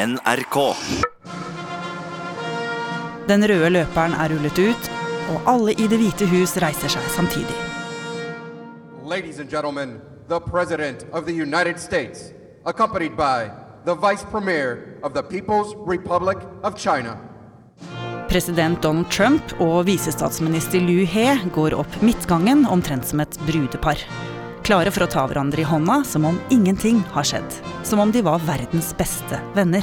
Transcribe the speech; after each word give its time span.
NRK. 0.00 0.56
Den 3.28 3.42
røde 3.44 3.68
løperen 3.74 4.14
er 4.16 4.32
rullet 4.32 4.60
ut, 4.62 4.86
og 5.32 5.50
alle 5.52 5.74
i 5.76 5.88
Det 5.92 5.98
hvite 6.00 6.28
hus 6.30 6.54
reiser 6.62 6.88
seg 6.88 7.10
samtidig. 7.12 7.56
Ladies 9.04 9.40
and 9.40 9.50
gentlemen, 9.50 9.98
the 10.28 10.40
President 10.40 11.04
of 11.12 11.26
the 11.26 11.34
United 11.34 11.76
States, 11.78 12.32
accompanied 12.64 13.12
by 13.16 13.50
the 13.84 13.94
Vice 13.94 14.24
Premier 14.30 14.96
of 15.02 15.12
the 15.12 15.22
People's 15.22 15.76
Republic 15.84 16.38
of 16.62 16.78
China. 16.78 17.18
President 18.28 18.82
Donald 18.82 19.10
Trump 19.10 19.52
og 19.60 19.84
visestatsminister 19.86 20.80
Liu 20.80 21.04
He 21.04 21.28
går 21.52 21.76
opp 21.76 22.00
midtgangen 22.00 22.64
omtrent 22.66 23.04
som 23.04 23.20
et 23.20 23.40
brudepar. 23.44 24.29
Klare 24.70 24.92
for 24.94 25.02
å 25.02 25.10
ta 25.10 25.24
hverandre 25.26 25.64
i 25.64 25.66
hånda 25.66 25.96
som 26.06 26.22
om 26.28 26.36
ingenting 26.54 27.00
har 27.10 27.24
skjedd. 27.26 27.54
Som 27.82 27.98
om 28.04 28.12
de 28.14 28.20
var 28.22 28.38
verdens 28.46 28.92
beste 28.94 29.40
venner. 29.56 29.82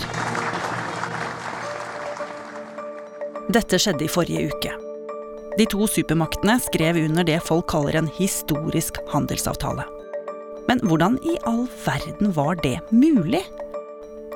Dette 3.52 3.76
skjedde 3.84 4.06
i 4.06 4.08
forrige 4.08 4.46
uke. 4.48 4.72
De 5.60 5.66
to 5.68 5.90
supermaktene 5.92 6.56
skrev 6.64 7.02
under 7.02 7.28
det 7.28 7.42
folk 7.44 7.68
kaller 7.68 7.98
en 8.00 8.08
historisk 8.16 9.02
handelsavtale. 9.12 9.84
Men 10.70 10.80
hvordan 10.88 11.18
i 11.20 11.36
all 11.44 11.66
verden 11.84 12.32
var 12.38 12.56
det 12.64 12.78
mulig? 12.88 13.44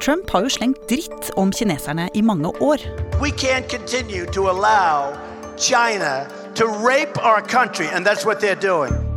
Trump 0.03 0.27
har 0.35 0.43
jo 0.43 0.51
slengt 0.51 0.83
dritt 0.91 1.31
om 1.39 1.55
kineserne 1.55 2.09
i 2.11 2.25
mange 2.27 2.51
år. 2.59 2.83
We 3.23 3.31
can't 3.31 3.71
continue 3.71 4.27
to 4.35 4.49
allow 4.51 5.15
China 5.55 6.27
to 6.59 6.67
rape 6.67 7.15
our 7.23 7.39
country, 7.39 7.87
and 7.87 8.03
that's 8.03 8.25
what 8.25 8.43
they're 8.43 8.59
doing. 8.59 9.10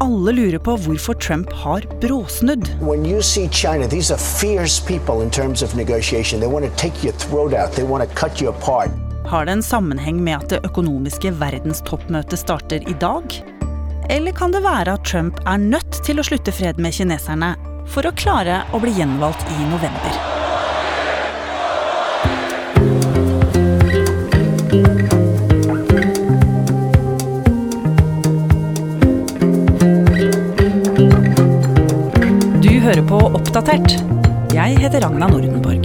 Alle 0.00 0.32
lurer 0.32 0.58
på 0.58 0.76
hvorfor 0.80 1.14
Trump 1.20 1.52
har 1.52 1.84
bråsnudd. 2.00 2.68
China, 3.52 3.86
out. 7.52 8.90
Har 9.26 9.44
det 9.44 9.52
en 9.52 9.62
sammenheng 9.62 10.24
med 10.24 10.38
at 10.38 10.48
det 10.48 10.64
økonomiske 10.64 11.34
verdenstoppmøtet 11.36 12.38
starter 12.40 12.88
i 12.88 12.96
dag? 13.00 13.22
Eller 14.08 14.32
kan 14.32 14.56
det 14.56 14.64
være 14.64 14.96
at 14.96 15.04
Trump 15.04 15.44
er 15.44 15.60
nødt 15.60 16.00
til 16.06 16.16
å 16.16 16.24
slutte 16.24 16.52
fred 16.52 16.80
med 16.80 16.96
kineserne 16.96 17.54
for 17.92 18.08
å 18.08 18.16
klare 18.16 18.62
å 18.72 18.80
bli 18.80 18.96
gjenvalgt 18.96 19.44
i 19.52 19.68
november? 19.68 20.39
Hører 32.90 33.06
på 33.06 33.18
Oppdatert. 33.38 33.92
Jeg 34.50 34.78
heter 34.82 35.04
Ragna 35.04 35.28
Nordenborg. 35.30 35.84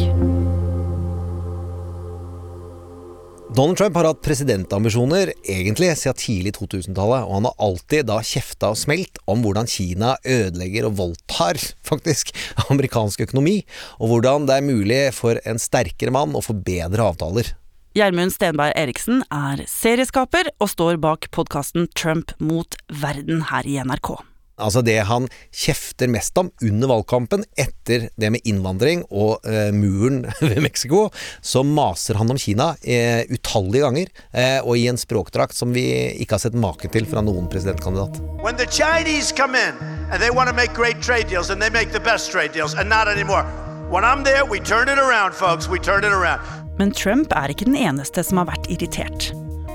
Donald 3.55 3.77
Trump 3.77 3.99
har 3.99 4.07
hatt 4.09 4.23
presidentambisjoner 4.25 5.29
egentlig 5.43 5.91
siden 5.99 6.17
tidlig 6.17 6.55
2000-tallet, 6.57 7.27
og 7.27 7.37
han 7.37 7.47
har 7.51 7.61
alltid 7.67 8.09
da 8.09 8.17
kjefta 8.25 8.73
og 8.73 8.81
smelt 8.81 9.21
om 9.29 9.45
hvordan 9.45 9.69
Kina 9.69 10.15
ødelegger 10.25 10.89
og 10.89 10.97
voldtar, 11.03 11.61
faktisk, 11.91 12.33
amerikansk 12.65 13.27
økonomi, 13.29 13.59
og 14.01 14.15
hvordan 14.15 14.49
det 14.49 14.57
er 14.57 14.69
mulig 14.73 15.01
for 15.13 15.37
en 15.45 15.61
sterkere 15.61 16.15
mann 16.15 16.33
å 16.33 16.41
få 16.41 16.57
bedre 16.57 17.05
avtaler. 17.05 17.53
Gjermund 17.95 18.33
Stenberg 18.33 18.73
Eriksen 18.81 19.21
er 19.29 19.61
serieskaper 19.69 20.55
og 20.57 20.73
står 20.73 20.97
bak 21.05 21.29
podkasten 21.29 21.85
Trump 21.93 22.33
mot 22.41 22.81
verden 22.89 23.45
her 23.53 23.69
i 23.69 23.77
NRK. 23.85 24.17
Altså 24.55 24.79
det 24.85 25.01
han 25.09 25.27
kjefter 25.51 26.07
mest 26.11 26.37
om 26.39 26.49
under 26.63 26.91
valgkampen, 26.93 27.43
etter 27.59 28.07
det 28.15 28.29
med 28.31 28.47
innvandring 28.47 29.03
og 29.09 29.43
eh, 29.43 29.71
muren 29.75 30.23
ved 30.41 30.61
Mexico, 30.63 31.09
så 31.41 31.63
maser 31.67 32.15
han 32.21 32.31
om 32.31 32.39
Kina 32.39 32.71
eh, 32.81 33.27
utallige 33.27 33.83
ganger, 33.83 34.13
eh, 34.31 34.59
og 34.63 34.79
i 34.79 34.87
en 34.91 34.99
språkdrakt 34.99 35.57
som 35.57 35.75
vi 35.75 35.83
ikke 36.23 36.37
har 36.37 36.45
sett 36.45 36.55
maken 36.55 36.93
til 36.93 37.07
fra 37.09 37.23
noen 37.25 37.49
presidentkandidat. 37.51 38.21
When 38.39 38.55
the 38.55 38.69
Chinese 38.69 39.35
come 39.35 39.59
in 39.59 39.75
and 40.11 40.21
they 40.23 40.31
want 40.31 40.49
to 40.49 40.55
make 40.55 40.73
great 40.73 41.01
trade 41.03 41.27
deals, 41.27 41.49
and 41.49 41.61
they 41.61 41.69
make 41.69 41.91
the 41.91 41.99
best 41.99 42.31
trade 42.31 42.53
deals, 42.53 42.75
and 42.75 42.89
not 42.89 43.07
anymore. 43.07 43.43
When 43.91 44.03
I'm 44.03 44.23
there, 44.23 44.45
we 44.45 44.59
turn 44.59 44.87
it 44.89 44.97
around, 44.97 45.35
folks. 45.35 45.67
We 45.67 45.79
turn 45.79 46.03
it 46.03 46.13
around. 46.13 46.41
Men 46.79 46.91
Trump 46.91 47.31
er 47.35 47.51
ikke 47.51 47.67
den 47.67 47.77
eneste 47.77 48.23
som 48.23 48.39
har 48.41 48.49
vært 48.49 48.71
irritert. 48.71 49.29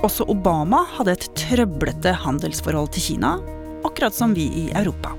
Også 0.05 0.25
Obama 0.29 0.83
hadde 0.97 1.15
et 1.15 1.25
trøblete 1.37 2.13
handelsforhold 2.23 2.91
til 2.95 3.11
Kina, 3.11 3.35
akkurat 4.01 4.15
som 4.15 4.33
vi 4.33 4.41
i 4.41 4.71
Europa. 4.71 5.11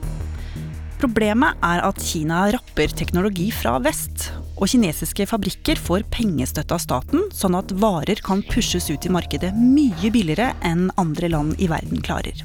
Problemet 0.99 1.55
er 1.63 1.83
at 1.87 2.01
Kina 2.03 2.49
rapper 2.51 2.91
teknologi 2.91 3.51
fra 3.55 3.77
vest, 3.79 4.33
og 4.59 4.67
kinesiske 4.71 5.27
fabrikker 5.31 5.79
får 5.79 6.03
pengestøtte 6.11 6.75
av 6.75 6.83
staten, 6.83 7.29
sånn 7.31 7.55
at 7.55 7.71
varer 7.79 8.19
kan 8.27 8.43
pushes 8.43 8.91
ut 8.91 9.07
i 9.07 9.13
markedet 9.15 9.53
mye 9.55 10.11
billigere 10.11 10.51
enn 10.67 10.89
andre 10.99 11.31
land 11.31 11.63
i 11.63 11.69
verden 11.71 12.03
klarer. 12.03 12.43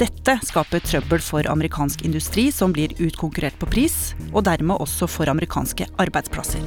Dette 0.00 0.38
skaper 0.40 0.80
trøbbel 0.80 1.20
for 1.20 1.44
amerikansk 1.44 2.00
industri 2.08 2.46
som 2.52 2.72
blir 2.72 2.94
utkonkurrert 2.96 3.58
på 3.60 3.68
pris, 3.74 4.14
og 4.32 4.46
dermed 4.48 4.80
også 4.80 5.04
for 5.04 5.28
amerikanske 5.28 5.90
arbeidsplasser. 6.00 6.64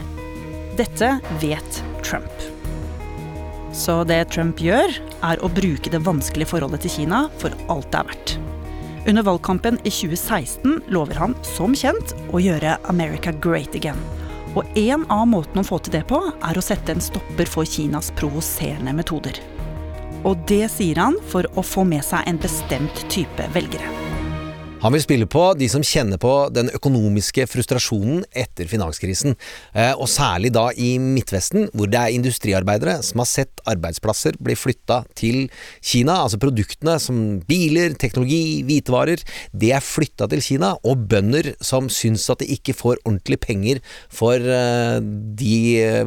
Dette 0.77 1.15
vet 1.41 1.81
Trump. 2.05 2.49
Så 3.73 4.03
det 4.05 4.27
Trump 4.29 4.61
gjør, 4.61 4.93
er 5.25 5.41
å 5.41 5.49
bruke 5.49 5.89
det 5.89 6.05
vanskelige 6.05 6.53
forholdet 6.53 6.85
til 6.85 6.99
Kina 6.99 7.25
for 7.41 7.57
alt 7.65 7.89
det 7.89 8.03
er 8.03 8.13
verdt. 8.13 8.37
Under 9.07 9.23
valgkampen 9.23 9.79
i 9.83 9.91
2016 9.91 10.81
lover 10.87 11.15
han, 11.15 11.35
som 11.45 11.75
kjent, 11.77 12.15
å 12.33 12.41
gjøre 12.41 12.77
America 12.89 13.33
great 13.41 13.75
again. 13.77 13.99
Og 14.57 14.65
en 14.79 15.03
av 15.13 15.27
måtene 15.29 15.61
å 15.61 15.67
få 15.67 15.77
til 15.83 15.93
det 15.97 16.05
på, 16.09 16.21
er 16.41 16.57
å 16.57 16.63
sette 16.63 16.95
en 16.95 17.03
stopper 17.03 17.49
for 17.49 17.69
Kinas 17.69 18.09
provoserende 18.17 18.95
metoder. 18.97 19.37
Og 20.25 20.41
det 20.49 20.63
sier 20.73 20.97
han 21.03 21.19
for 21.29 21.45
å 21.53 21.61
få 21.61 21.85
med 21.85 22.01
seg 22.07 22.25
en 22.25 22.41
bestemt 22.41 23.05
type 23.13 23.51
velgere. 23.53 24.04
Han 24.85 24.93
vil 24.93 25.01
spille 25.01 25.25
på 25.25 25.41
de 25.57 25.65
som 25.65 25.81
kjenner 25.81 26.19
på 26.21 26.31
den 26.53 26.67
økonomiske 26.77 27.47
frustrasjonen 27.49 28.19
etter 28.37 28.67
finanskrisen, 28.69 29.33
eh, 29.73 29.93
og 29.97 30.05
særlig 30.11 30.51
da 30.53 30.67
i 30.77 30.91
Midtvesten, 31.01 31.71
hvor 31.73 31.89
det 31.89 31.97
er 31.97 32.13
industriarbeidere 32.13 32.99
som 33.01 33.23
har 33.23 33.29
sett 33.31 33.63
arbeidsplasser 33.65 34.35
bli 34.37 34.53
flytta 34.53 34.99
til 35.17 35.47
Kina. 35.81 36.19
Altså 36.21 36.37
produktene 36.37 36.99
som 37.01 37.23
biler, 37.49 37.95
teknologi, 37.97 38.61
hvitevarer, 38.67 39.23
det 39.57 39.71
er 39.73 39.81
flytta 39.81 40.27
til 40.29 40.43
Kina, 40.45 40.75
og 40.85 41.07
bønder 41.09 41.55
som 41.65 41.89
syns 41.89 42.27
at 42.29 42.43
de 42.43 42.51
ikke 42.53 42.75
får 42.77 43.01
ordentlig 43.07 43.39
penger 43.41 43.79
for 44.13 44.37
eh, 44.37 44.99
de 45.01 45.55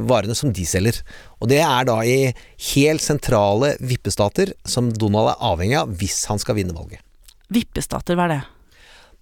varene 0.07 0.37
som 0.39 0.55
de 0.55 0.69
selger. 0.69 1.01
Og 1.43 1.51
det 1.51 1.59
er 1.65 1.89
da 1.89 1.97
i 2.07 2.31
helt 2.77 3.03
sentrale 3.03 3.73
vippestater 3.83 4.55
som 4.63 4.93
Donald 4.95 5.33
er 5.35 5.43
avhengig 5.51 5.81
av 5.83 5.99
hvis 5.99 6.21
han 6.31 6.39
skal 6.39 6.61
vinne 6.61 6.79
valget. 6.79 7.03
Vippestater, 7.51 8.15
hva 8.15 8.29
er 8.29 8.35
det? 8.37 8.41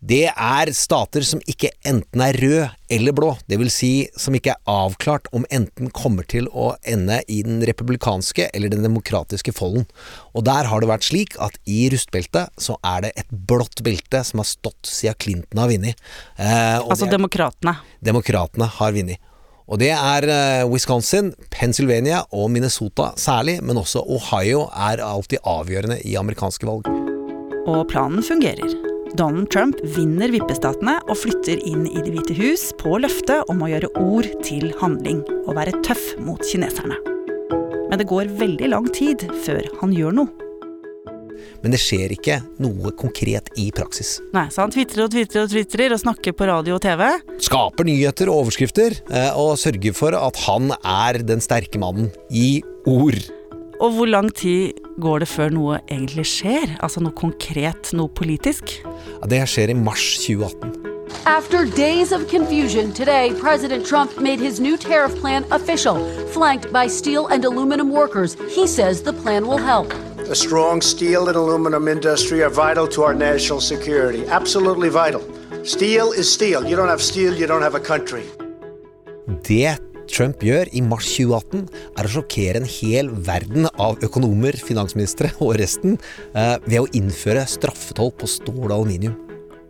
Det 0.06 0.28
er 0.30 0.70
stater 0.76 1.24
som 1.26 1.40
ikke 1.50 1.72
enten 1.88 2.20
er 2.22 2.36
rød 2.38 2.92
eller 2.94 3.14
blå, 3.16 3.32
det 3.50 3.56
vil 3.58 3.70
si 3.74 4.06
som 4.14 4.36
ikke 4.38 4.52
er 4.52 4.70
avklart 4.70 5.26
om 5.34 5.46
enten 5.50 5.90
kommer 5.90 6.26
til 6.30 6.46
å 6.54 6.68
ende 6.86 7.18
i 7.32 7.40
den 7.42 7.58
republikanske 7.66 8.46
eller 8.54 8.70
den 8.70 8.86
demokratiske 8.86 9.56
folden. 9.56 9.88
Og 10.30 10.46
der 10.46 10.70
har 10.70 10.82
det 10.84 10.92
vært 10.92 11.08
slik 11.08 11.34
at 11.42 11.58
i 11.66 11.88
rustbeltet 11.90 12.54
så 12.54 12.78
er 12.86 13.08
det 13.08 13.12
et 13.18 13.34
blått 13.50 13.82
belte 13.82 14.22
som 14.28 14.44
har 14.44 14.50
stått 14.52 14.86
siden 14.86 15.18
Clinton 15.18 15.64
har 15.64 15.74
vunnet. 15.74 16.06
Eh, 16.38 16.78
Altså 16.78 17.10
demokratene. 17.10 17.78
Demokratene 17.98 18.70
har 18.78 18.94
vunnet. 18.94 19.32
Og 19.66 19.82
det 19.82 19.90
er 19.90 20.30
eh, 20.30 20.66
Wisconsin, 20.70 21.34
Pennsylvania 21.50 22.22
og 22.30 22.52
Minnesota 22.54 23.10
særlig, 23.18 23.58
men 23.58 23.82
også 23.82 24.06
Ohio 24.06 24.68
er 24.70 25.02
alltid 25.02 25.42
avgjørende 25.42 25.98
i 26.06 26.14
amerikanske 26.20 26.68
valg. 26.68 26.92
Og 27.66 27.88
planen 27.90 28.22
fungerer. 28.22 28.94
Donald 29.14 29.50
Trump 29.50 29.78
vinner 29.94 30.32
vippestatene 30.34 30.96
og 31.06 31.18
flytter 31.20 31.60
inn 31.68 31.84
i 31.86 32.02
Det 32.02 32.10
hvite 32.14 32.34
hus 32.40 32.70
på 32.80 32.96
løftet 32.98 33.46
om 33.52 33.62
å 33.62 33.68
gjøre 33.70 33.92
ord 34.02 34.26
til 34.44 34.72
handling 34.80 35.22
og 35.44 35.54
være 35.58 35.76
tøff 35.86 36.16
mot 36.18 36.42
kineserne. 36.50 36.98
Men 37.86 38.00
det 38.00 38.08
går 38.10 38.32
veldig 38.40 38.72
lang 38.72 38.88
tid 38.90 39.28
før 39.44 39.62
han 39.80 39.94
gjør 39.94 40.18
noe. 40.18 40.32
Men 41.62 41.72
det 41.74 41.80
skjer 41.80 42.12
ikke 42.16 42.40
noe 42.62 42.92
konkret 42.98 43.48
i 43.60 43.68
praksis. 43.74 44.16
Nei, 44.34 44.48
Så 44.50 44.64
han 44.64 44.74
tvitrer 44.74 45.06
og 45.06 45.14
tvitrer 45.14 45.44
og 45.44 45.52
tvitrer 45.52 45.94
og 45.94 46.02
snakker 46.02 46.34
på 46.36 46.48
radio 46.48 46.76
og 46.76 46.82
TV. 46.84 47.02
Skaper 47.46 47.86
nyheter 47.88 48.30
og 48.32 48.46
overskrifter, 48.46 48.98
eh, 49.10 49.30
og 49.38 49.56
sørger 49.60 49.94
for 49.96 50.16
at 50.18 50.36
han 50.46 50.72
er 50.82 51.22
den 51.22 51.44
sterke 51.44 51.78
mannen 51.78 52.10
i 52.30 52.62
ord. 52.86 53.20
Og 53.80 53.92
hvor 53.92 54.06
lang 54.08 54.34
tid 54.34 54.72
går 55.00 55.18
det 55.18 55.28
før 55.28 55.52
noe 55.52 55.78
egentlig 55.90 56.24
skjer? 56.30 56.76
Altså 56.80 57.02
noe 57.04 57.12
konkret, 57.12 57.92
noe 57.92 58.08
politisk? 58.08 58.78
Ja, 59.20 59.28
det 59.28 59.42
skjer 59.52 59.72
i 59.72 59.76
mars 59.76 60.04
2018. 60.24 60.72
After 61.26 61.64
days 61.64 62.12
of 62.12 62.26
confusion, 62.30 62.92
today 62.92 63.32
President 63.40 63.86
Trump 63.86 64.16
made 64.20 64.40
his 64.40 64.60
new 64.60 64.76
tariff 64.76 65.14
plan 65.20 65.44
official, 65.50 65.96
flanked 66.32 66.72
by 66.72 66.86
steel 66.88 67.26
and 67.26 67.44
aluminum 67.44 67.90
workers. 67.90 68.36
He 68.54 68.66
says 68.66 69.02
the 69.02 69.12
plan 69.12 69.46
will 69.46 69.58
help. 69.58 69.92
A 70.30 70.34
strong 70.34 70.82
steel 70.82 71.28
and 71.28 71.36
aluminum 71.36 71.86
industry 71.88 72.42
are 72.42 72.50
vital 72.50 72.88
to 72.88 73.02
our 73.02 73.14
national 73.14 73.60
security. 73.60 74.26
Absolutely 74.26 74.88
vital. 74.88 75.22
Steel 75.64 76.12
is 76.12 76.32
steel. 76.32 76.64
You 76.64 76.76
don't 76.76 76.88
have 76.88 77.02
steel, 77.02 77.34
you 77.34 77.46
don't 77.46 77.62
have 77.62 77.74
a 77.74 77.80
country. 77.80 78.24
Det 79.48 79.95
Trump 80.10 80.42
gjør 80.44 80.70
i 80.76 80.82
mars 80.84 81.08
2018, 81.16 81.66
er 81.98 82.08
å 82.08 82.12
sjokkere 82.12 82.62
en 82.62 82.68
hel 82.70 83.10
verden 83.26 83.68
av 83.74 84.00
økonomer, 84.06 84.56
finansministre 84.56 85.32
og 85.44 85.56
resten 85.60 85.96
eh, 86.32 86.56
ved 86.66 86.82
å 86.82 86.90
innføre 86.96 87.46
straffetoll 87.50 88.12
på 88.16 88.30
stål 88.30 88.68
og 88.68 88.76
aluminium. 88.80 89.16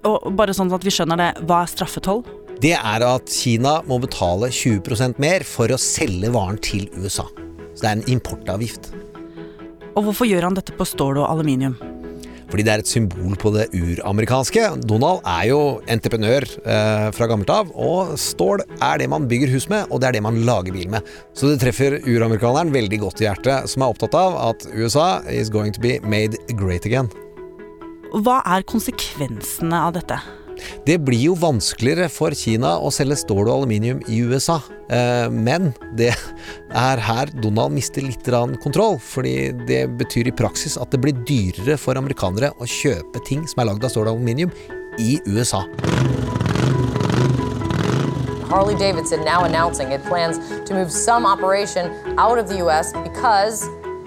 Og 0.06 0.28
bare 0.38 0.54
sånn 0.54 0.70
at 0.74 0.84
vi 0.86 0.92
skjønner 0.94 1.18
det, 1.18 1.30
hva 1.48 1.64
er 1.64 1.72
straffetoll? 1.72 2.22
Det 2.62 2.72
er 2.76 3.02
at 3.04 3.32
Kina 3.32 3.80
må 3.88 3.98
betale 4.00 4.48
20% 4.54 5.18
mer 5.20 5.44
for 5.44 5.72
å 5.72 5.80
selge 5.80 6.30
varen 6.32 6.60
til 6.64 6.86
USA. 6.96 7.26
Så 7.74 7.82
det 7.82 7.90
er 7.90 7.98
en 7.98 8.08
importavgift. 8.14 8.92
Og 9.96 10.06
hvorfor 10.06 10.28
gjør 10.28 10.48
han 10.48 10.56
dette 10.56 10.76
på 10.76 10.86
stål 10.88 11.20
og 11.22 11.28
aluminium? 11.28 11.76
Fordi 12.50 12.64
det 12.66 12.72
er 12.72 12.82
et 12.82 12.90
symbol 12.90 13.34
på 13.40 13.50
det 13.54 13.66
uramerikanske. 13.74 14.68
Donald 14.86 15.24
er 15.26 15.48
jo 15.50 15.60
entreprenør 15.90 16.46
eh, 16.62 17.08
fra 17.16 17.28
gammelt 17.30 17.50
av, 17.52 17.72
og 17.74 18.14
stål 18.20 18.62
er 18.78 19.02
det 19.02 19.10
man 19.10 19.26
bygger 19.30 19.52
hus 19.56 19.68
med, 19.72 19.90
og 19.90 20.02
det 20.02 20.10
er 20.10 20.18
det 20.18 20.24
man 20.26 20.40
lager 20.46 20.74
bil 20.76 20.88
med. 20.92 21.06
Så 21.36 21.50
det 21.50 21.60
treffer 21.64 21.98
uramerikaneren 22.06 22.72
veldig 22.74 23.02
godt 23.02 23.22
i 23.22 23.28
hjertet, 23.28 23.70
som 23.72 23.82
er 23.82 23.94
opptatt 23.94 24.16
av 24.18 24.38
at 24.52 24.68
USA 24.74 25.20
is 25.32 25.50
going 25.52 25.74
to 25.74 25.82
be 25.82 25.98
made 26.06 26.38
great 26.54 26.86
again. 26.86 27.10
Hva 28.14 28.40
er 28.46 28.64
konsekvensene 28.64 29.86
av 29.88 29.96
dette? 29.98 30.20
Det 30.86 30.98
blir 31.04 31.28
jo 31.28 31.36
vanskeligere 31.38 32.08
for 32.12 32.34
Kina 32.36 32.76
å 32.78 32.92
selge 32.94 33.18
stål 33.20 33.44
og 33.46 33.54
aluminium 33.60 34.02
i 34.08 34.22
USA. 34.24 34.60
Eh, 34.90 35.26
men 35.32 35.72
det 35.98 36.12
er 36.86 37.02
her 37.02 37.32
Donald 37.42 37.74
mister 37.74 38.04
litt 38.04 38.26
kontroll. 38.62 38.98
Fordi 39.02 39.52
det 39.66 39.86
betyr 39.98 40.28
i 40.30 40.36
praksis 40.36 40.76
at 40.78 40.90
det 40.90 41.02
blir 41.02 41.24
dyrere 41.26 41.78
for 41.80 41.98
amerikanere 41.98 42.52
å 42.58 42.68
kjøpe 42.68 43.22
ting 43.26 43.46
som 43.46 43.62
er 43.62 43.72
lagd 43.72 43.84
av 43.84 43.92
stål 43.92 44.08
og 44.08 44.16
aluminium 44.16 44.52
i 44.98 45.18
USA. 45.26 45.64
Harley 48.46 48.76
Davidson 48.78 49.24
now 49.24 49.44
announcing 49.44 49.90
it 49.90 50.02
plans 50.04 50.38
to 50.66 50.72
move 50.72 50.90
some 50.92 51.26
operation 51.26 51.90
out 52.16 52.38
of 52.38 52.48
the 52.48 52.64
US 52.64 52.92
because 52.92 53.66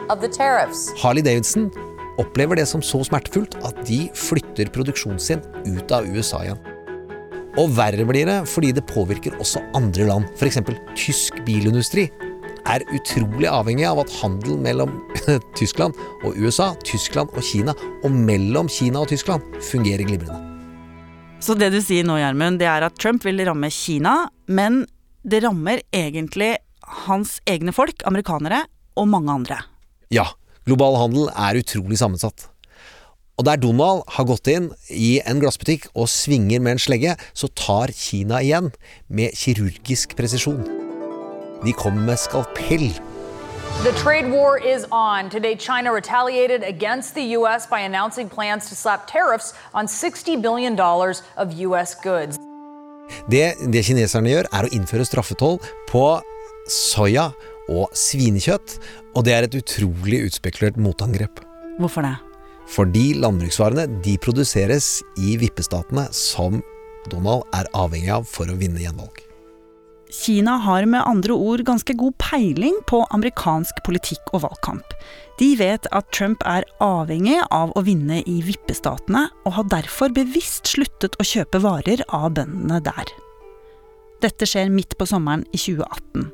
of 0.10 0.22
the 0.22 0.30
tariffs. 0.30 0.92
Harley 0.98 1.22
Davidson 1.22 1.72
opplever 2.22 2.60
det 2.60 2.68
som 2.70 2.84
så 2.86 3.02
smertefullt 3.08 3.58
at 3.68 3.80
de 3.88 4.06
flytter 4.18 4.72
produksjonen 4.74 5.22
sin 5.22 5.44
ut 5.68 5.92
av 5.96 6.08
USA 6.08 6.44
igjen. 6.46 6.60
Og 7.60 7.72
verre 7.76 8.06
blir 8.08 8.30
det 8.30 8.40
fordi 8.48 8.72
det 8.76 8.88
påvirker 8.90 9.38
også 9.42 9.62
andre 9.78 10.08
land. 10.08 10.28
F.eks. 10.38 10.60
tysk 11.00 11.40
bilindustri 11.48 12.08
er 12.70 12.86
utrolig 12.94 13.50
avhengig 13.50 13.88
av 13.90 14.04
at 14.04 14.14
handelen 14.20 14.62
mellom 14.64 14.94
Tyskland 15.60 15.98
og 16.28 16.38
USA, 16.38 16.72
Tyskland 16.86 17.34
og 17.34 17.44
Kina, 17.46 17.74
og 18.04 18.14
mellom 18.14 18.70
Kina 18.72 19.04
og 19.04 19.10
Tyskland, 19.12 19.44
fungerer 19.72 20.06
glimrende. 20.06 20.46
Så 21.40 21.56
det 21.56 21.72
du 21.72 21.80
sier 21.82 22.04
nå, 22.04 22.18
Gjermund, 22.20 22.60
det 22.60 22.68
er 22.68 22.84
at 22.84 22.98
Trump 23.00 23.24
vil 23.26 23.40
ramme 23.48 23.72
Kina, 23.72 24.28
men 24.52 24.84
det 25.24 25.42
rammer 25.46 25.82
egentlig 25.96 26.58
hans 27.06 27.38
egne 27.48 27.74
folk, 27.76 28.04
amerikanere, 28.10 28.66
og 29.00 29.08
mange 29.08 29.32
andre. 29.32 29.62
Ja, 30.12 30.26
Global 30.70 31.00
handel 31.02 31.30
er 31.34 31.58
utrolig 31.58 31.98
sammensatt. 31.98 32.46
Og 33.40 33.46
der 33.48 33.58
Donald 33.58 34.04
har 34.14 34.28
gått 34.28 34.50
inn 34.52 34.68
i 34.92 35.22
en 35.26 35.40
glassbutikk 35.42 35.88
og 35.96 36.10
svinger 36.12 36.60
med 36.62 36.76
en 36.76 36.82
slegge, 36.84 37.16
så 37.34 37.48
tar 37.58 37.94
Kina 37.96 38.42
igjen 38.44 38.68
med 39.08 39.34
kirurgisk 39.40 40.14
presisjon. 40.20 40.60
De 41.64 41.74
kommer 41.74 42.12
med 42.12 42.20
skalpell. 42.20 42.92
The 43.82 43.94
trade 43.96 44.30
war 44.30 44.60
is 44.60 44.86
on. 44.92 45.30
Today, 45.30 45.56
China 45.56 45.94
retaliated 45.94 46.64
against 46.64 47.16
the 47.16 47.24
U.S. 47.38 47.66
by 47.66 47.80
announcing 47.80 48.30
plans 48.30 48.68
to 48.70 48.76
slap 48.76 49.08
tariffs 49.08 49.54
on 49.74 49.88
$60 49.88 50.42
billion 50.42 50.78
of 51.38 51.54
U.S. 51.66 51.96
goods. 51.96 52.38
Det, 53.32 53.56
det 53.74 53.86
kineserne 53.88 54.30
gjør, 54.30 54.52
er 54.52 54.68
å 54.68 54.74
innføre 54.76 55.08
straffetoll 55.08 55.58
på 55.90 56.04
soya 56.70 57.32
og 57.70 57.94
svinekjøtt, 57.98 58.80
og 59.16 59.26
det 59.28 59.36
er 59.36 59.48
et 59.48 59.60
utrolig 59.62 60.24
utspekulert 60.28 60.80
motangrep. 60.82 61.42
Hvorfor 61.80 62.06
det? 62.06 62.18
Fordi 62.70 63.14
landbruksvarene 63.18 63.88
de 64.06 64.18
produseres 64.22 65.00
i 65.18 65.38
vippestatene 65.42 66.06
som 66.14 66.60
Donald 67.10 67.48
er 67.56 67.70
avhengig 67.78 68.12
av 68.14 68.28
for 68.30 68.50
å 68.52 68.58
vinne 68.60 68.82
gjenvalg. 68.84 69.24
Kina 70.10 70.56
har 70.58 70.88
med 70.90 71.06
andre 71.06 71.36
ord 71.38 71.62
ganske 71.66 71.94
god 71.94 72.16
peiling 72.18 72.80
på 72.90 73.04
amerikansk 73.14 73.84
politikk 73.86 74.34
og 74.34 74.42
valgkamp. 74.48 74.96
De 75.38 75.54
vet 75.60 75.86
at 75.96 76.10
Trump 76.12 76.42
er 76.50 76.66
avhengig 76.82 77.38
av 77.54 77.72
å 77.78 77.84
vinne 77.86 78.24
i 78.26 78.40
vippestatene, 78.46 79.28
og 79.46 79.56
har 79.56 79.70
derfor 79.70 80.14
bevisst 80.14 80.74
sluttet 80.74 81.16
å 81.22 81.26
kjøpe 81.26 81.62
varer 81.64 82.02
av 82.10 82.34
bøndene 82.40 82.82
der. 82.90 83.14
Dette 84.20 84.48
skjer 84.48 84.68
midt 84.74 84.98
på 85.00 85.06
sommeren 85.08 85.46
i 85.54 85.58
2018. 85.58 86.26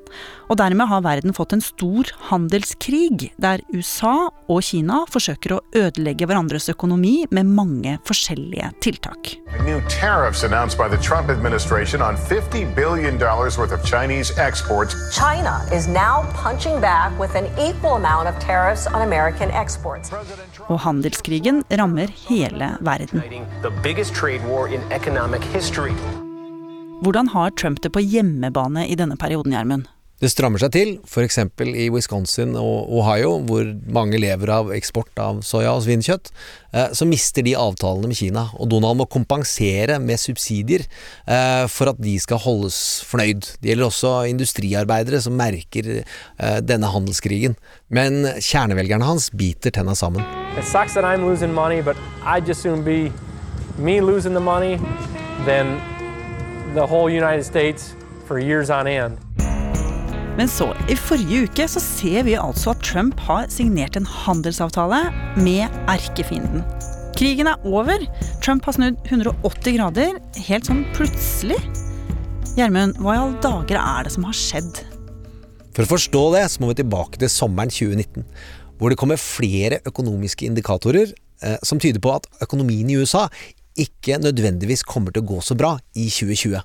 Og 0.50 0.58
dermed 0.58 0.90
har 0.90 1.04
verden 1.06 1.34
fått 1.38 1.54
en 1.54 1.62
stor 1.62 2.10
handelskrig, 2.30 3.32
der 3.42 3.62
USA 3.74 4.30
og 4.50 4.62
Kina 4.66 5.04
forsøker 5.10 5.56
å 5.56 5.62
ødelegge 5.78 6.26
hverandres 6.26 6.70
økonomi 6.74 7.28
med 7.30 7.46
mange 7.46 7.98
forskjellige 8.08 8.72
tiltak. 8.82 9.36
New 9.66 9.82
tariffs 9.90 10.44
announced 10.44 10.78
by 10.78 10.88
the 10.90 11.02
Trump 11.02 11.30
administration 11.30 12.02
on 12.02 12.18
$50 12.18 12.76
billion 12.76 13.18
worth 13.20 13.72
of 13.72 13.84
Chinese 13.86 14.34
exports. 14.38 14.96
China 15.14 15.62
is 15.72 15.88
now 15.88 16.26
punching 16.34 16.82
back 16.82 17.14
with 17.20 17.36
an 17.36 17.46
equal 17.58 17.96
amount 17.96 18.28
of 18.28 18.38
tariffs 18.40 18.88
on 18.88 19.02
American 19.02 19.52
exports. 19.52 20.12
Og 20.68 20.80
handelskrigen 20.80 21.64
rammer 21.70 22.10
hele 22.30 22.78
verden. 22.82 23.22
Hvordan 27.04 27.28
har 27.28 27.52
Trump 27.60 27.82
det 27.84 27.92
på 27.92 28.00
hjemmebane 28.00 28.88
i 28.88 28.96
denne 28.96 29.18
perioden, 29.20 29.52
Gjermund? 29.52 29.90
Det 30.16 30.30
strammer 30.32 30.62
seg 30.62 30.72
til, 30.72 30.92
f.eks. 31.04 31.42
i 31.76 31.90
Wisconsin 31.92 32.54
og 32.56 32.88
Ohio, 33.02 33.34
hvor 33.44 33.68
mange 33.92 34.16
lever 34.16 34.48
av 34.56 34.70
eksport 34.72 35.12
av 35.20 35.42
soya 35.44 35.74
og 35.76 35.82
svinekjøtt. 35.84 36.30
Eh, 36.72 36.94
så 36.96 37.04
mister 37.10 37.44
de 37.44 37.58
avtalene 37.60 38.08
med 38.08 38.16
Kina, 38.16 38.46
og 38.56 38.70
Donald 38.72 38.96
må 39.02 39.10
kompensere 39.12 39.98
med 40.00 40.22
subsidier 40.22 40.86
eh, 40.88 41.66
for 41.68 41.92
at 41.92 42.00
de 42.00 42.14
skal 42.24 42.40
holdes 42.46 42.78
fornøyd. 43.10 43.50
Det 43.60 43.74
gjelder 43.74 43.90
også 43.90 44.14
industriarbeidere 44.32 45.20
som 45.26 45.36
merker 45.36 45.90
eh, 46.00 46.62
denne 46.64 46.94
handelskrigen. 46.96 47.58
Men 47.92 48.24
kjernevelgerne 48.40 49.10
hans 49.10 49.28
biter 49.36 49.76
tenna 49.76 49.98
sammen. 50.00 50.24
It 50.56 50.64
sucks 50.64 50.96
that 50.96 51.04
I'm 51.04 51.28
losing 51.28 51.52
money, 51.52 51.82
but 51.84 52.00
I'd 52.24 52.48
just 52.48 52.64
soon 52.64 52.88
be 52.88 53.12
me 53.78 54.00
losing 54.00 54.34
the 54.34 54.40
money 54.40 54.80
than 55.44 55.76
the 56.76 56.86
whole 56.86 57.10
United 57.10 57.46
States 57.46 57.96
for 58.28 58.40
years 58.40 58.70
on 58.70 58.88
end. 58.88 59.18
Men 60.36 60.50
så, 60.52 60.74
i 60.92 60.98
forrige 61.00 61.46
uke 61.48 61.68
så 61.72 61.80
ser 61.80 62.26
vi 62.28 62.36
altså 62.36 62.74
at 62.74 62.84
Trump 62.84 63.20
har 63.24 63.48
signert 63.54 63.96
en 63.96 64.06
handelsavtale 64.06 65.06
med 65.40 65.72
erkefienden. 65.88 66.66
Krigen 67.16 67.48
er 67.48 67.62
over. 67.64 68.04
Trump 68.44 68.66
har 68.68 68.76
snudd 68.76 69.00
180 69.08 69.78
grader, 69.78 70.18
helt 70.50 70.68
sånn 70.68 70.84
plutselig. 70.98 71.62
Gjermund, 72.60 73.00
hva 73.00 73.16
i 73.16 73.22
all 73.22 73.38
dager 73.44 73.80
er 73.80 74.08
det 74.08 74.12
som 74.18 74.28
har 74.28 74.36
skjedd? 74.36 74.84
For 75.76 75.84
å 75.84 75.92
forstå 75.94 76.24
det, 76.36 76.44
så 76.52 76.64
må 76.64 76.74
vi 76.74 76.82
tilbake 76.82 77.20
til 77.20 77.32
sommeren 77.32 77.72
2019, 77.72 78.28
hvor 78.80 78.92
det 78.92 79.00
kommer 79.00 79.20
flere 79.20 79.80
økonomiske 79.88 80.48
indikatorer 80.48 81.16
eh, 81.16 81.58
som 81.64 81.80
tyder 81.80 82.04
på 82.04 82.12
at 82.16 82.28
økonomien 82.44 82.92
i 82.92 83.00
USA 83.00 83.30
ikke 83.80 84.20
nødvendigvis 84.22 84.86
kommer 84.88 85.14
til 85.14 85.24
å 85.24 85.30
gå 85.36 85.42
så 85.44 85.58
bra 85.58 85.76
i 85.94 86.08
2020. 86.10 86.62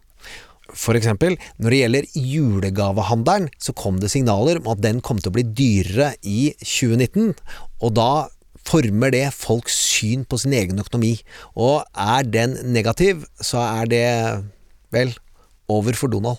For 0.77 0.95
eksempel, 0.95 1.37
når 1.59 1.73
det 1.73 1.79
gjelder 1.81 2.11
julegavehandelen, 2.15 3.49
så 3.59 3.75
kom 3.75 3.99
det 4.03 4.13
signaler 4.13 4.61
om 4.61 4.69
at 4.71 4.83
den 4.85 5.01
kom 5.03 5.19
til 5.19 5.33
å 5.33 5.37
bli 5.39 5.47
dyrere 5.47 6.13
i 6.23 6.53
2019, 6.63 7.33
og 7.83 7.97
da 7.99 8.11
former 8.69 9.11
det 9.15 9.25
folks 9.35 9.75
syn 9.75 10.27
på 10.29 10.39
sin 10.39 10.55
egen 10.55 10.79
økonomi. 10.83 11.17
Og 11.59 11.83
er 11.97 12.29
den 12.29 12.59
negativ, 12.71 13.25
så 13.41 13.65
er 13.65 13.91
det, 13.91 14.07
vel, 14.95 15.15
over 15.71 15.97
for 15.99 16.13
Donald. 16.13 16.39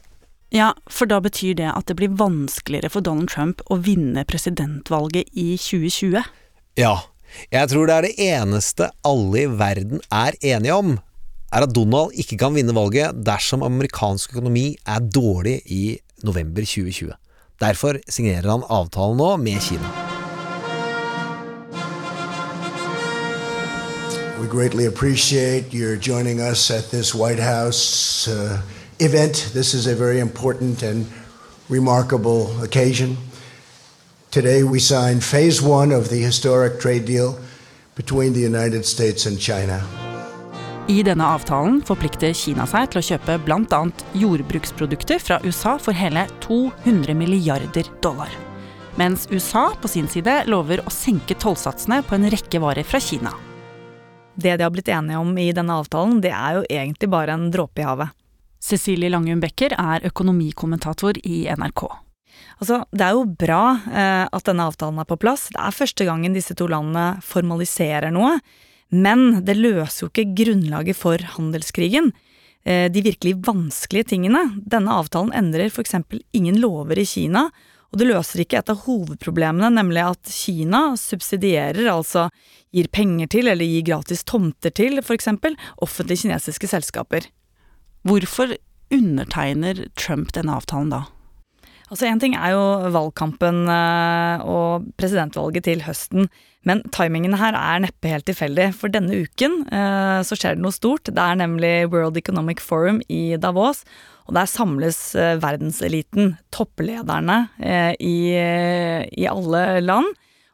Ja, 0.51 0.73
for 0.91 1.07
da 1.07 1.21
betyr 1.23 1.55
det 1.55 1.69
at 1.71 1.87
det 1.87 1.95
blir 1.99 2.11
vanskeligere 2.19 2.91
for 2.91 3.03
Donald 3.03 3.31
Trump 3.31 3.63
å 3.71 3.79
vinne 3.79 4.25
presidentvalget 4.27 5.31
i 5.31 5.53
2020? 5.55 6.27
Ja, 6.79 6.95
jeg 7.51 7.69
tror 7.71 7.87
det 7.87 7.95
er 7.95 8.07
det 8.07 8.27
eneste 8.31 8.89
alle 9.07 9.45
i 9.45 9.49
verden 9.59 10.03
er 10.11 10.37
enige 10.41 10.73
om, 10.75 10.97
er 11.51 11.65
at 11.65 11.75
Donald 11.75 12.15
ikke 12.15 12.37
kan 12.39 12.55
vinne 12.55 12.75
valget 12.75 13.25
dersom 13.25 13.63
amerikansk 13.63 14.35
økonomi 14.35 14.75
er 14.87 14.99
dårlig 14.99 15.61
i 15.65 15.97
november 16.23 16.61
2020. 16.61 17.11
Derfor 17.61 17.99
signerer 18.09 18.49
han 18.49 18.63
avtalen 18.69 19.17
nå 19.17 19.35
med 19.37 19.59
Kina. 19.61 19.91
We 24.41 24.47
greatly 24.47 24.87
appreciate 24.87 25.73
your 25.73 25.95
joining 25.95 26.41
us 26.41 26.71
at 26.71 26.89
this 26.89 27.13
White 27.13 27.43
House 27.43 28.27
uh, 28.27 28.57
event. 28.99 29.51
This 29.53 29.73
is 29.73 29.87
a 29.87 29.95
very 29.95 30.19
important 30.19 30.81
and 30.83 31.05
remarkable 31.69 32.49
occasion. 32.63 33.17
Today, 34.31 34.63
we 34.63 34.79
signed 34.79 35.21
phase 35.21 35.61
one 35.61 35.91
of 35.91 36.07
the 36.07 36.15
historic 36.15 36.79
trade 36.79 37.05
deal 37.05 37.35
between 37.95 38.33
the 38.33 38.39
United 38.39 38.85
States 38.85 39.25
and 39.25 39.37
China. 39.37 39.81
I 40.87 41.01
denne 41.03 41.25
avtalen 41.27 41.81
forplikter 41.83 42.31
Kina 42.31 42.63
seg 42.63 42.93
til 42.93 43.01
å 43.01 43.03
kjøpe 43.03 43.33
bl.a. 43.43 43.79
jordbruksprodukter 44.15 45.19
fra 45.19 45.39
USA 45.43 45.73
for 45.83 45.91
hele 45.91 46.23
200 46.45 47.11
milliarder 47.19 47.89
dollar. 47.99 48.31
Mens 48.95 49.27
USA 49.31 49.65
på 49.81 49.91
sin 49.91 50.07
side 50.07 50.45
lover 50.47 50.79
å 50.85 50.93
senke 50.95 51.35
tollsatsene 51.35 51.99
på 52.07 52.15
en 52.15 52.29
rekke 52.31 52.61
varer 52.63 52.87
fra 52.87 53.01
Kina. 53.03 53.33
Det 54.35 54.53
de 54.55 54.63
har 54.63 54.71
blitt 54.71 54.93
enige 54.95 55.19
om 55.19 55.33
i 55.35 55.49
denne 55.51 55.75
avtalen, 55.75 56.21
det 56.23 56.31
er 56.31 56.61
jo 56.61 56.63
egentlig 56.69 57.11
bare 57.11 57.35
en 57.35 57.49
dråpe 57.51 57.83
i 57.83 57.89
havet. 57.89 58.15
Cecilie 58.63 59.11
Langum 59.11 59.43
Becker 59.43 59.75
er 59.75 60.07
økonomikommentator 60.07 61.19
i 61.19 61.43
NRK. 61.51 61.83
Altså, 62.59 62.83
Det 62.91 63.05
er 63.05 63.15
jo 63.17 63.25
bra 63.25 63.63
eh, 63.91 64.25
at 64.31 64.47
denne 64.47 64.67
avtalen 64.69 64.99
er 65.01 65.09
på 65.09 65.19
plass. 65.21 65.49
Det 65.53 65.61
er 65.61 65.75
første 65.75 66.07
gangen 66.07 66.35
disse 66.37 66.55
to 66.57 66.67
landene 66.71 67.21
formaliserer 67.25 68.13
noe. 68.13 68.37
Men 68.91 69.43
det 69.47 69.55
løser 69.55 70.05
jo 70.05 70.11
ikke 70.11 70.33
grunnlaget 70.35 70.99
for 70.99 71.21
handelskrigen. 71.37 72.11
Eh, 72.63 72.91
de 72.91 73.01
virkelig 73.01 73.39
vanskelige 73.47 74.11
tingene. 74.13 74.43
Denne 74.61 74.93
avtalen 74.99 75.33
endrer 75.33 75.71
f.eks. 75.71 75.95
ingen 76.31 76.59
lover 76.61 76.99
i 76.99 77.07
Kina. 77.07 77.47
Og 77.91 77.99
det 77.99 78.07
løser 78.07 78.43
ikke 78.43 78.61
et 78.61 78.71
av 78.71 78.85
hovedproblemene, 78.85 79.67
nemlig 79.75 80.03
at 80.05 80.31
Kina 80.31 80.93
subsidierer, 80.99 81.89
altså 81.91 82.29
gir 82.71 82.87
penger 82.87 83.27
til 83.33 83.51
eller 83.51 83.67
gir 83.67 83.83
gratis 83.89 84.23
tomter 84.23 84.71
til 84.71 85.01
f.eks. 85.01 85.27
offentlige 85.83 86.23
kinesiske 86.23 86.69
selskaper. 86.71 87.27
Hvorfor 88.07 88.55
undertegner 88.91 89.85
Trump 89.99 90.31
denne 90.35 90.55
avtalen 90.55 90.93
da? 90.93 91.03
Altså 91.91 92.07
Én 92.07 92.21
ting 92.23 92.37
er 92.39 92.53
jo 92.53 92.91
valgkampen 92.95 93.65
eh, 93.67 94.43
og 94.47 94.85
presidentvalget 94.95 95.65
til 95.67 95.81
høsten, 95.83 96.29
men 96.63 96.79
timingen 96.95 97.35
her 97.35 97.57
er 97.57 97.81
neppe 97.83 98.13
helt 98.13 98.23
tilfeldig. 98.29 98.69
For 98.79 98.93
denne 98.93 99.25
uken 99.25 99.65
eh, 99.67 100.21
så 100.23 100.37
skjer 100.39 100.55
det 100.55 100.63
noe 100.63 100.71
stort. 100.71 101.11
Det 101.11 101.19
er 101.19 101.41
nemlig 101.41 101.73
World 101.91 102.15
Economic 102.21 102.63
Forum 102.63 103.01
i 103.11 103.35
Davos. 103.35 103.83
Og 104.29 104.37
der 104.37 104.47
samles 104.47 105.01
eh, 105.19 105.35
verdenseliten, 105.43 106.37
topplederne 106.55 107.41
i, 107.99 108.15
i 108.39 109.27
alle 109.27 109.65
land. 109.83 110.07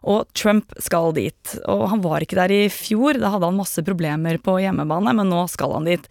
Og 0.08 0.26
Trump 0.34 0.74
skal 0.82 1.14
dit. 1.14 1.54
Og 1.70 1.86
han 1.92 2.02
var 2.02 2.26
ikke 2.26 2.40
der 2.40 2.56
i 2.56 2.64
fjor, 2.74 3.20
da 3.22 3.36
hadde 3.36 3.52
han 3.52 3.62
masse 3.62 3.86
problemer 3.86 4.42
på 4.42 4.58
hjemmebane, 4.64 5.14
men 5.20 5.30
nå 5.30 5.46
skal 5.54 5.78
han 5.78 5.90
dit. 5.92 6.10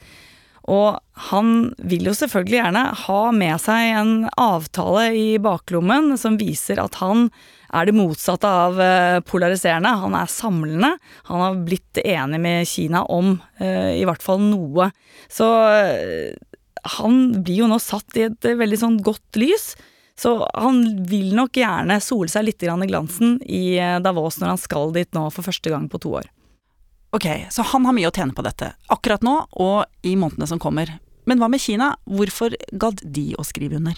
Og 0.67 0.99
han 1.31 1.51
vil 1.79 2.09
jo 2.09 2.15
selvfølgelig 2.17 2.59
gjerne 2.59 2.83
ha 3.05 3.21
med 3.35 3.63
seg 3.63 3.91
en 4.01 4.15
avtale 4.41 5.09
i 5.15 5.29
baklommen 5.43 6.17
som 6.19 6.39
viser 6.41 6.81
at 6.83 6.99
han 6.99 7.29
er 7.77 7.89
det 7.89 7.97
motsatte 7.97 8.51
av 8.51 8.81
eh, 8.83 9.19
polariserende. 9.27 9.95
Han 10.03 10.17
er 10.19 10.31
samlende. 10.31 10.93
Han 11.31 11.43
har 11.43 11.59
blitt 11.67 12.01
enig 12.03 12.41
med 12.43 12.69
Kina 12.71 13.05
om 13.13 13.37
uh, 13.61 13.93
i 13.93 14.05
hvert 14.07 14.23
fall 14.23 14.41
noe. 14.43 14.91
Så 15.31 15.47
uh, 15.47 16.59
han 16.97 17.21
blir 17.43 17.65
jo 17.65 17.71
nå 17.71 17.81
satt 17.83 18.19
i 18.19 18.29
et 18.29 18.49
veldig 18.59 18.81
sånn 18.81 19.01
godt 19.05 19.39
lys. 19.39 19.75
Så 20.17 20.39
han 20.55 20.81
vil 21.11 21.35
nok 21.37 21.59
gjerne 21.59 21.99
sole 22.01 22.31
seg 22.33 22.47
litt 22.47 22.65
i 22.65 22.71
glansen 22.89 23.37
i 23.45 23.77
Davos 24.01 24.39
når 24.41 24.55
han 24.55 24.63
skal 24.63 24.95
dit 24.95 25.11
nå 25.13 25.27
for 25.35 25.45
første 25.45 25.75
gang 25.75 25.91
på 25.93 26.01
to 26.01 26.15
år. 26.23 26.31
Ok, 27.17 27.27
så 27.51 27.65
han 27.65 27.87
har 27.89 27.95
mye 27.97 28.11
å 28.11 28.13
tjene 28.13 28.35
på 28.37 28.45
dette, 28.45 28.75
akkurat 28.93 29.23
nå 29.25 29.39
og 29.65 30.05
i 30.05 30.13
månedene 30.21 30.49
som 30.51 30.61
kommer. 30.61 30.91
Men 31.25 31.41
hva 31.41 31.49
med 31.49 31.63
Kina, 31.63 31.95
hvorfor 32.05 32.53
gadd 32.77 33.01
de 33.01 33.31
å 33.41 33.45
skrive 33.47 33.79
under? 33.79 33.97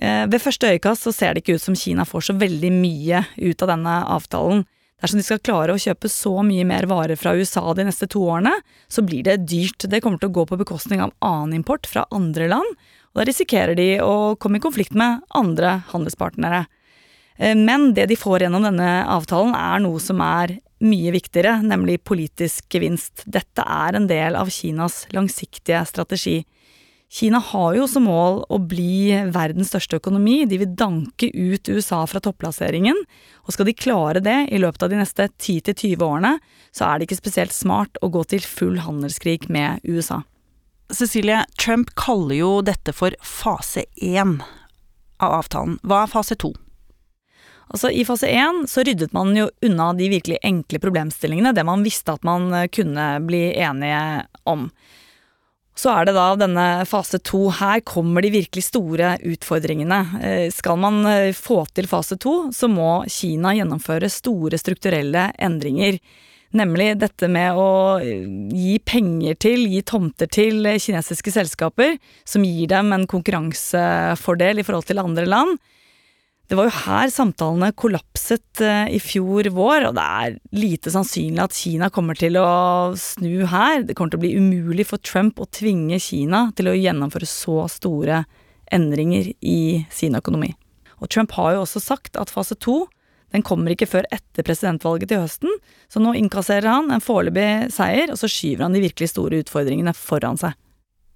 Eh, 0.00 0.24
ved 0.24 0.40
første 0.40 0.70
øyekast 0.70 1.04
så 1.04 1.12
ser 1.12 1.34
det 1.34 1.42
ikke 1.42 1.58
ut 1.58 1.66
som 1.66 1.76
Kina 1.76 2.06
får 2.08 2.30
så 2.30 2.36
veldig 2.40 2.70
mye 2.72 3.26
ut 3.36 3.64
av 3.66 3.74
denne 3.74 3.96
avtalen. 4.14 4.64
Dersom 5.02 5.20
de 5.20 5.26
skal 5.26 5.42
klare 5.44 5.74
å 5.76 5.80
kjøpe 5.80 6.08
så 6.12 6.32
mye 6.46 6.64
mer 6.68 6.88
varer 6.88 7.20
fra 7.20 7.34
USA 7.36 7.62
de 7.76 7.84
neste 7.88 8.08
to 8.08 8.24
årene, 8.24 8.54
så 8.88 9.04
blir 9.04 9.26
det 9.28 9.42
dyrt. 9.44 9.84
Det 9.84 10.00
kommer 10.00 10.20
til 10.20 10.32
å 10.32 10.36
gå 10.40 10.46
på 10.48 10.60
bekostning 10.60 11.04
av 11.04 11.12
annen 11.24 11.58
import 11.60 11.88
fra 11.88 12.06
andre 12.08 12.48
land, 12.48 12.80
og 13.12 13.20
da 13.20 13.28
risikerer 13.28 13.76
de 13.76 13.90
å 14.00 14.36
komme 14.40 14.60
i 14.60 14.64
konflikt 14.64 14.96
med 14.96 15.20
andre 15.36 15.82
handelspartnere. 15.92 16.64
Eh, 17.36 17.52
men 17.52 17.90
det 17.92 18.08
de 18.08 18.16
får 18.16 18.46
gjennom 18.46 18.64
denne 18.64 18.90
avtalen, 19.12 19.52
er 19.52 19.84
noe 19.84 20.00
som 20.00 20.24
er 20.24 20.56
mye 20.80 21.12
viktigere, 21.14 21.58
nemlig 21.62 22.00
politisk 22.08 22.68
gevinst. 22.72 23.24
Dette 23.26 23.64
er 23.64 23.96
en 23.96 24.08
del 24.10 24.36
av 24.38 24.50
Kinas 24.52 25.04
langsiktige 25.14 25.82
strategi. 25.88 26.40
Kina 27.10 27.40
har 27.42 27.74
jo 27.74 27.88
som 27.90 28.04
mål 28.06 28.36
å 28.54 28.60
bli 28.70 29.10
verdens 29.34 29.72
største 29.72 29.98
økonomi, 29.98 30.44
de 30.46 30.60
vil 30.60 30.76
danke 30.78 31.26
ut 31.34 31.66
USA 31.66 32.04
fra 32.06 32.20
topplasseringen, 32.22 33.00
og 33.42 33.54
skal 33.56 33.66
de 33.66 33.74
klare 33.74 34.22
det 34.22 34.36
i 34.54 34.60
løpet 34.62 34.86
av 34.86 34.92
de 34.92 35.00
neste 35.00 35.26
10-20 35.26 36.04
årene, 36.06 36.36
så 36.70 36.86
er 36.86 36.98
det 36.98 37.08
ikke 37.08 37.18
spesielt 37.18 37.56
smart 37.56 37.98
å 37.98 38.12
gå 38.14 38.22
til 38.30 38.46
full 38.46 38.78
handelskrig 38.86 39.48
med 39.50 39.82
USA. 39.90 40.20
Cecilie, 40.94 41.42
Trump 41.58 41.90
kaller 41.98 42.38
jo 42.38 42.52
dette 42.66 42.94
for 42.94 43.14
fase 43.26 43.88
én 43.98 44.38
av 45.18 45.40
avtalen. 45.42 45.80
Hva 45.82 46.04
er 46.04 46.14
fase 46.14 46.38
to? 46.38 46.54
Altså 47.70 47.90
I 47.94 48.04
fase 48.04 48.26
én 48.26 48.64
så 48.66 48.82
ryddet 48.86 49.12
man 49.14 49.30
jo 49.36 49.46
unna 49.62 49.92
de 49.94 50.08
virkelig 50.10 50.40
enkle 50.42 50.80
problemstillingene, 50.82 51.52
det 51.54 51.64
man 51.66 51.84
visste 51.86 52.16
at 52.16 52.26
man 52.26 52.50
eh, 52.54 52.66
kunne 52.72 53.12
bli 53.26 53.44
enige 53.62 54.00
om. 54.50 54.66
Så 55.78 55.92
er 55.94 56.08
det 56.08 56.16
da 56.16 56.26
denne 56.36 56.66
fase 56.84 57.20
to. 57.24 57.46
Her 57.56 57.80
kommer 57.86 58.24
de 58.26 58.32
virkelig 58.34 58.66
store 58.66 59.14
utfordringene. 59.24 60.00
Eh, 60.18 60.48
skal 60.52 60.80
man 60.82 61.04
eh, 61.06 61.30
få 61.36 61.62
til 61.70 61.88
fase 61.88 62.18
to, 62.20 62.50
så 62.52 62.68
må 62.68 63.04
Kina 63.08 63.54
gjennomføre 63.56 64.10
store 64.12 64.58
strukturelle 64.60 65.30
endringer. 65.38 66.00
Nemlig 66.58 66.96
dette 66.98 67.28
med 67.30 67.54
å 67.54 67.70
gi 68.02 68.80
penger 68.82 69.36
til, 69.38 69.68
gi 69.70 69.84
tomter 69.86 70.26
til 70.26 70.66
kinesiske 70.82 71.30
selskaper, 71.30 71.94
som 72.26 72.42
gir 72.42 72.66
dem 72.72 72.90
en 72.90 73.06
konkurransefordel 73.06 74.58
i 74.58 74.64
forhold 74.66 74.90
til 74.90 74.98
andre 74.98 75.30
land. 75.30 75.60
Det 76.50 76.56
var 76.58 76.66
jo 76.66 76.78
her 76.82 77.10
samtalene 77.14 77.68
kollapset 77.78 78.58
eh, 78.66 78.88
i 78.90 78.98
fjor 78.98 79.46
vår, 79.54 79.84
og 79.86 79.92
det 79.94 80.02
er 80.02 80.38
lite 80.58 80.90
sannsynlig 80.90 81.44
at 81.44 81.54
Kina 81.54 81.88
kommer 81.94 82.18
til 82.18 82.40
å 82.40 82.90
snu 82.98 83.44
her. 83.46 83.84
Det 83.86 83.94
kommer 83.94 84.10
til 84.10 84.18
å 84.18 84.24
bli 84.24 84.32
umulig 84.34 84.88
for 84.88 84.98
Trump 84.98 85.38
å 85.38 85.46
tvinge 85.54 86.00
Kina 86.02 86.48
til 86.58 86.72
å 86.72 86.74
gjennomføre 86.74 87.30
så 87.30 87.68
store 87.70 88.24
endringer 88.74 89.30
i 89.46 89.84
sin 89.94 90.18
økonomi. 90.18 90.50
Og 90.98 91.14
Trump 91.14 91.38
har 91.38 91.54
jo 91.54 91.62
også 91.62 91.84
sagt 91.86 92.18
at 92.18 92.34
fase 92.34 92.58
to 92.58 92.82
den 93.30 93.46
kommer 93.46 93.70
ikke 93.70 93.86
før 93.86 94.10
etter 94.10 94.42
presidentvalget 94.42 95.12
til 95.12 95.22
høsten, 95.22 95.54
så 95.86 96.02
nå 96.02 96.16
innkasserer 96.18 96.66
han 96.66 96.90
en 96.90 97.04
foreløpig 97.04 97.70
seier, 97.70 98.10
og 98.10 98.18
så 98.18 98.26
skyver 98.26 98.66
han 98.66 98.74
de 98.74 98.82
virkelig 98.82 99.12
store 99.12 99.44
utfordringene 99.44 99.94
foran 99.94 100.40
seg. 100.40 100.58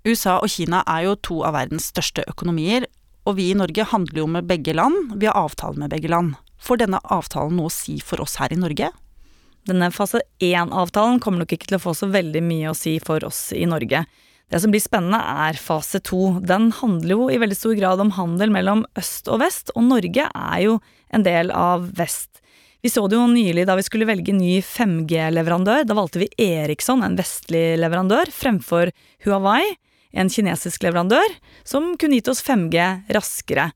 USA 0.07 0.39
og 0.39 0.53
Kina 0.53 0.87
er 0.87 1.09
jo 1.09 1.19
to 1.19 1.43
av 1.43 1.57
verdens 1.59 1.91
største 1.91 2.23
økonomier, 2.31 2.87
og 3.25 3.39
vi 3.39 3.51
i 3.51 3.57
Norge 3.57 3.87
handler 3.89 4.21
jo 4.21 4.27
med 4.29 4.49
begge 4.49 4.75
land, 4.77 5.15
vi 5.21 5.29
har 5.29 5.39
avtale 5.39 5.81
med 5.81 5.93
begge 5.95 6.11
land. 6.13 6.35
Får 6.61 6.81
denne 6.85 7.01
avtalen 7.13 7.57
noe 7.57 7.71
å 7.71 7.73
si 7.73 7.99
for 8.05 8.23
oss 8.25 8.37
her 8.41 8.53
i 8.53 8.61
Norge? 8.61 8.91
Denne 9.65 9.89
fase 9.93 10.21
én-avtalen 10.45 11.21
kommer 11.25 11.43
nok 11.43 11.55
ikke 11.57 11.71
til 11.71 11.79
å 11.79 11.85
få 11.87 11.95
så 11.97 12.11
veldig 12.13 12.43
mye 12.45 12.73
å 12.73 12.77
si 12.77 12.99
for 13.01 13.25
oss 13.25 13.49
i 13.57 13.65
Norge. 13.69 14.05
Det 14.53 14.61
som 14.61 14.73
blir 14.73 14.83
spennende, 14.85 15.19
er 15.49 15.57
fase 15.57 16.03
to. 16.05 16.37
Den 16.45 16.69
handler 16.83 17.15
jo 17.17 17.29
i 17.33 17.41
veldig 17.41 17.57
stor 17.57 17.77
grad 17.79 18.03
om 18.05 18.13
handel 18.19 18.53
mellom 18.53 18.85
øst 19.01 19.31
og 19.33 19.41
vest, 19.41 19.73
og 19.73 19.89
Norge 19.89 20.29
er 20.29 20.59
jo 20.67 20.79
en 21.17 21.25
del 21.25 21.53
av 21.57 21.89
vest. 21.97 22.43
Vi 22.85 22.93
så 22.93 23.07
det 23.09 23.17
jo 23.17 23.25
nylig 23.31 23.65
da 23.65 23.79
vi 23.79 23.87
skulle 23.87 24.05
velge 24.05 24.35
ny 24.37 24.59
5G-leverandør. 24.61 25.87
Da 25.89 25.97
valgte 25.97 26.21
vi 26.21 26.29
Eriksson, 26.37 27.01
en 27.01 27.17
vestlig 27.17 27.79
leverandør, 27.81 28.29
fremfor 28.29 28.93
Huawei 29.25 29.65
en 30.15 30.31
kinesisk 30.31 30.85
leverandør, 30.87 31.37
som 31.67 31.95
kunne 32.01 32.19
gitt 32.19 32.31
oss 32.33 32.43
5G 32.45 33.11
raskere. 33.15 33.71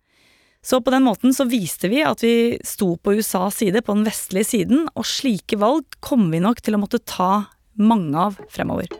Så 0.62 0.80
på 0.82 0.90
den 0.90 1.06
måten 1.06 1.34
så 1.34 1.46
viste 1.48 1.90
vi 1.90 2.02
at 2.04 2.22
vi 2.24 2.58
sto 2.66 2.96
på 2.96 3.14
USAs 3.18 3.60
side, 3.62 3.82
på 3.82 3.94
den 3.94 4.06
vestlige 4.08 4.48
siden, 4.48 4.86
og 4.94 5.06
slike 5.06 5.58
valg 5.60 5.86
kommer 6.04 6.34
vi 6.34 6.42
nok 6.44 6.62
til 6.64 6.76
å 6.76 6.82
måtte 6.82 7.02
ta 7.06 7.48
mange 7.78 8.18
av 8.18 8.40
fremover. 8.52 8.90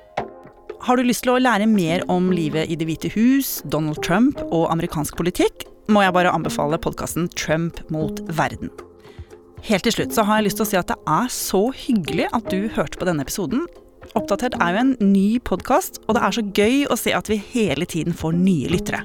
Har 0.86 0.96
du 0.96 1.02
lyst 1.02 1.24
til 1.26 1.34
å 1.34 1.40
lære 1.42 1.66
mer 1.66 2.04
om 2.10 2.30
livet 2.30 2.70
i 2.70 2.76
Det 2.78 2.86
hvite 2.86 3.10
hus, 3.16 3.58
Donald 3.66 3.98
Trump 4.06 4.38
og 4.46 4.68
amerikansk 4.70 5.18
politikk, 5.18 5.66
må 5.90 6.04
jeg 6.04 6.14
bare 6.14 6.30
anbefale 6.30 6.78
podkasten 6.78 7.26
Trump 7.34 7.80
mot 7.90 8.20
verden. 8.38 8.70
Helt 9.66 9.82
til 9.88 9.96
slutt 9.96 10.14
så 10.14 10.22
har 10.28 10.38
jeg 10.38 10.48
lyst 10.48 10.60
til 10.60 10.66
å 10.66 10.70
si 10.70 10.78
at 10.78 10.90
det 10.92 10.98
er 11.10 11.30
så 11.34 11.62
hyggelig 11.74 12.28
at 12.36 12.46
du 12.52 12.68
hørte 12.76 13.00
på 13.00 13.08
denne 13.08 13.24
episoden, 13.26 13.66
Oppdatert 14.18 14.56
er 14.58 14.74
jo 14.74 14.80
en 14.80 15.12
ny 15.12 15.38
podkast, 15.46 16.00
og 16.08 16.16
det 16.16 16.22
er 16.26 16.34
så 16.34 16.42
gøy 16.42 16.78
å 16.90 16.96
se 16.98 17.12
at 17.14 17.28
vi 17.30 17.36
hele 17.52 17.86
tiden 17.86 18.16
får 18.16 18.34
nye 18.34 18.70
lyttere. 18.72 19.04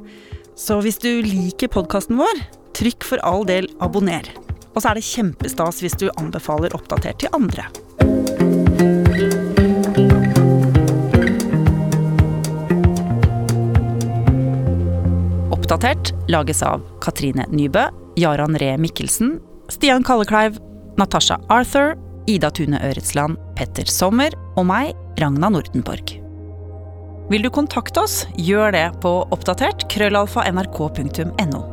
Så 0.58 0.80
hvis 0.82 0.98
du 1.02 1.22
liker 1.22 1.70
podkasten 1.70 2.18
vår, 2.18 2.40
trykk 2.74 3.06
for 3.06 3.22
all 3.22 3.46
del 3.46 3.68
abonner. 3.84 4.26
Og 4.74 4.82
så 4.82 4.90
er 4.90 4.98
det 4.98 5.06
kjempestas 5.06 5.84
hvis 5.84 5.98
du 6.02 6.08
anbefaler 6.18 6.74
Oppdatert 6.74 7.22
til 7.22 7.30
andre. 7.38 7.68
Oppdatert 15.54 16.16
lages 16.34 16.66
av 16.66 16.82
Katrine 17.06 17.46
Nybø, 17.54 17.86
Jaran 18.18 18.58
Ree 18.58 18.82
Mikkelsen, 18.82 19.38
Stian 19.70 20.02
Kallekleiv, 20.06 20.58
Natasha 20.98 21.38
Arthur 21.54 21.94
Ida 22.30 22.52
Tune 22.54 22.80
Øretsland, 22.84 23.40
Petter 23.58 23.90
Sommer 23.90 24.36
og 24.56 24.68
meg, 24.70 24.94
Ragna 25.20 25.52
Nordenborg. 25.54 26.16
Vil 27.32 27.46
du 27.46 27.50
kontakte 27.54 28.04
oss, 28.04 28.24
gjør 28.36 28.76
det 28.76 28.88
på 29.04 29.16
oppdatert 29.34 29.88
krøllalfa 29.92 30.46
nrk.no. 30.52 31.73